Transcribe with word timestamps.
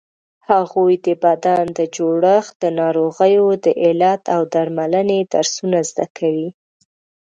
هغوی 0.49 0.93
د 1.05 1.07
بدن 1.23 1.63
د 1.79 1.79
جوړښت، 1.95 2.53
د 2.63 2.63
ناروغیو 2.79 3.47
د 3.65 3.67
علت 3.83 4.23
او 4.35 4.41
درملنې 4.53 5.19
درسونه 5.33 5.79
زده 5.89 6.05
کوي. 6.17 6.49